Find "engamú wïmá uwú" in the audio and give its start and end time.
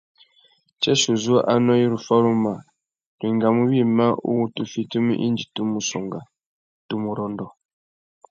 3.31-4.43